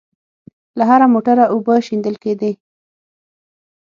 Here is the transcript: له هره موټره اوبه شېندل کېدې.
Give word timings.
له 0.77 0.83
هره 0.89 1.07
موټره 1.13 1.45
اوبه 1.53 1.75
شېندل 1.85 2.15
کېدې. 2.23 2.51